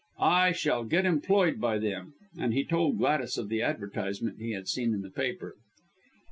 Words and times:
I 0.19 0.51
shall 0.53 0.83
get 0.85 1.05
employed 1.05 1.61
by 1.61 1.77
them" 1.77 2.15
and 2.35 2.55
he 2.55 2.65
told 2.65 2.97
Gladys 2.97 3.37
of 3.37 3.49
the 3.49 3.61
advertisement 3.61 4.39
he 4.39 4.51
had 4.53 4.67
seen 4.67 4.95
in 4.95 5.01
the 5.03 5.11
paper. 5.11 5.57